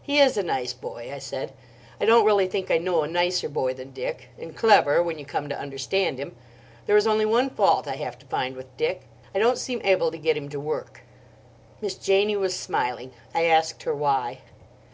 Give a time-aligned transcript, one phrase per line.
[0.00, 1.52] "He is a nice boy," I said.
[2.00, 5.26] "I don't really think I know a nicer boy than Dick; and clever, when you
[5.26, 6.34] come to understand him.
[6.86, 9.02] There is only one fault I have to find with Dick:
[9.34, 11.02] I don't seem able to get him to work."
[11.82, 13.12] Miss Janie was smiling.
[13.34, 14.38] I asked her why.